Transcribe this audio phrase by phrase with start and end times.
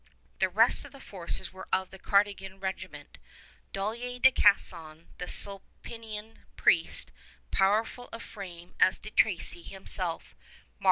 [0.39, 3.19] The rest of the forces were of the Carignan Regiment.
[3.71, 7.11] Dollier de Casson, the Sulpician priest,
[7.51, 10.77] powerful of frame as De Tracy himself, marched as chaplain.